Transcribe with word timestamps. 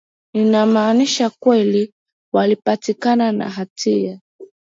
inamaanisha 0.33 1.29
kweli 1.29 1.93
walipatikana 2.33 3.31
na 3.31 3.49
hatia 3.49 4.19